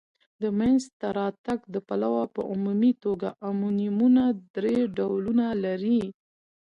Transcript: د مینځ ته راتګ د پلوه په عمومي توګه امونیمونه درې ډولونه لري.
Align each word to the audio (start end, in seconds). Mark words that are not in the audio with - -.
د 0.41 0.43
مینځ 0.57 0.83
ته 0.99 1.07
راتګ 1.19 1.59
د 1.73 1.75
پلوه 1.87 2.23
په 2.35 2.41
عمومي 2.51 2.91
توګه 3.03 3.27
امونیمونه 3.49 4.23
درې 4.55 4.77
ډولونه 4.97 5.45
لري. 5.63 6.01